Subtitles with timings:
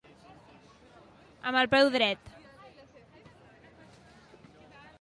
[1.51, 2.31] Amb el peu dret.